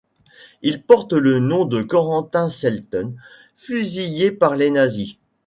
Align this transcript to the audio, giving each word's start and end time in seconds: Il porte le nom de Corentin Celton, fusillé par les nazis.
Il 0.63 0.81
porte 0.81 1.13
le 1.13 1.37
nom 1.37 1.65
de 1.65 1.83
Corentin 1.83 2.49
Celton, 2.49 3.13
fusillé 3.59 4.31
par 4.31 4.55
les 4.55 4.71
nazis. 4.71 5.13